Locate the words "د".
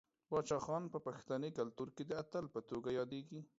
2.07-2.11